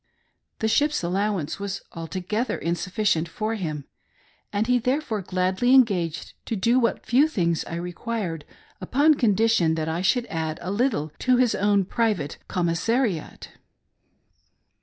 [0.61, 3.85] The ship's allowance was altogether insuffi cient for him,
[4.51, 8.43] and he, therefore, gladly engaged to do what few things I required
[8.81, 13.49] upon condition that I should add a little to his own private commissariat.